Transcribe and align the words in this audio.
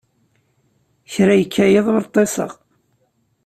Kra 1.13 1.35
ikka 1.41 1.65
yiḍ 1.71 1.85
ur 1.93 2.03
ṭṭiseɣ. 2.07 2.51